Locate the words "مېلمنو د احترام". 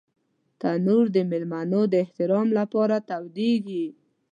1.29-2.47